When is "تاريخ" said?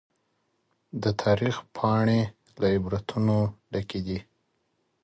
1.21-1.55